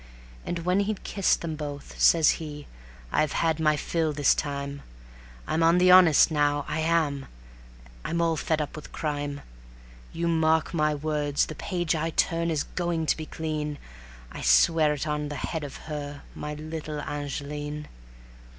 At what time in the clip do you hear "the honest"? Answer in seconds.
5.77-6.31